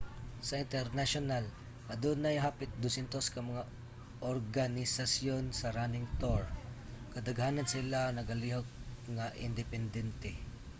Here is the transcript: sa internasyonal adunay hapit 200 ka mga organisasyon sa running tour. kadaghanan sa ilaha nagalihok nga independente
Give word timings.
sa 0.47 0.61
internasyonal 0.65 1.45
adunay 1.93 2.37
hapit 2.45 2.69
200 2.83 3.33
ka 3.35 3.41
mga 3.49 3.63
organisasyon 4.33 5.43
sa 5.59 5.67
running 5.77 6.07
tour. 6.21 6.41
kadaghanan 7.13 7.67
sa 7.69 7.79
ilaha 7.83 8.09
nagalihok 8.19 8.67
nga 9.17 9.27
independente 9.47 10.31